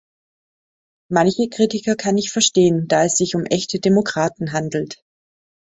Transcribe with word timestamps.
Manche 1.11 1.47
Kritiker 1.47 1.95
kann 1.95 2.17
ich 2.17 2.31
verstehen, 2.31 2.87
da 2.87 3.03
es 3.05 3.17
sich 3.17 3.35
um 3.35 3.45
echte 3.45 3.79
Demokraten 3.79 4.51
handelt. 4.51 5.03